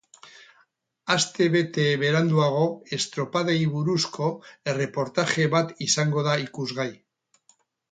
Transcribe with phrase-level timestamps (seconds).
[1.15, 2.63] Aste bete beranduago,
[2.99, 4.31] estropadei buruzko
[4.75, 6.91] erreportaje bat izango da ikusgai.